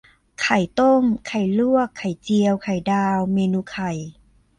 [0.41, 3.91] ไข่ต้ม ไข่ลวก ไข่เจียว ไข่ดาว เมนูไข่